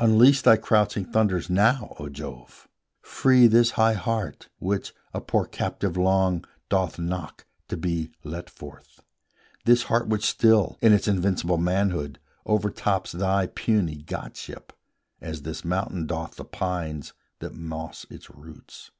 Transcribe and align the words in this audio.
Unleash 0.00 0.42
thy 0.42 0.56
crouching 0.56 1.04
thunders 1.04 1.48
now, 1.48 1.94
O 2.00 2.08
Jove! 2.08 2.66
Free 3.00 3.46
this 3.46 3.70
high 3.78 3.92
heart, 3.92 4.48
which, 4.58 4.92
a 5.14 5.20
poor 5.20 5.46
captive 5.46 5.96
long, 5.96 6.44
Doth 6.68 6.98
knock 6.98 7.46
to 7.68 7.76
be 7.76 8.10
let 8.24 8.50
forth, 8.50 8.98
this 9.66 9.84
heart 9.84 10.08
which 10.08 10.26
still, 10.26 10.78
In 10.82 10.92
its 10.92 11.06
invincible 11.06 11.58
manhood, 11.58 12.18
overtops 12.44 13.12
Thy 13.12 13.46
puny 13.46 14.02
godship, 14.02 14.72
as 15.20 15.42
this 15.42 15.64
mountain 15.64 16.06
doth 16.06 16.34
The 16.34 16.44
pines 16.44 17.12
that 17.38 17.54
moss 17.54 18.04
its 18.10 18.28
roots. 18.30 18.90